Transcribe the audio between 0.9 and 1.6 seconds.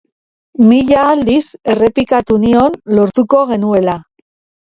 aldiz